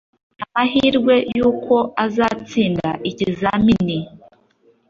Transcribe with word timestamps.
Hari 0.03 0.43
amahirwe 0.47 1.15
yuko 1.35 1.75
azatsinda 2.05 2.89
ikizamini 3.09 3.97